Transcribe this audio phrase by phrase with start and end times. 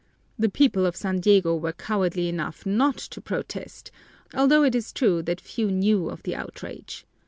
[0.39, 3.91] The people of San Diego were cowardly enough not to protest,
[4.33, 7.05] although it is true that few knew of the outrage.